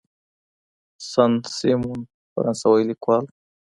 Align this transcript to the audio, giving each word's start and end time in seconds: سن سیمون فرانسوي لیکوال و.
سن 1.11 1.31
سیمون 1.57 1.99
فرانسوي 2.31 2.83
لیکوال 2.89 3.23
و. 3.27 3.29